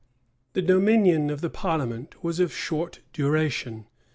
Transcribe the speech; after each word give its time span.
}The 0.53 0.63
dominion 0.63 1.29
of 1.29 1.41
the 1.41 1.49
parliament 1.51 2.23
was 2.23 2.39
of 2.39 2.51
short 2.51 3.01
duration. 3.13 3.85